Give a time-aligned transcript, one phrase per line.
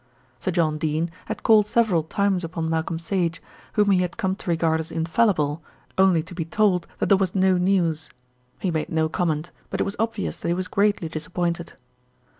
[0.39, 3.39] Sir John Dene had called several times upon Malcolm Sage,
[3.73, 5.61] whom he had come to regard as infallible,
[5.95, 8.09] only to be told that there was no news.
[8.59, 11.73] He made no comment; but it was obvious that he was greatly disappointed.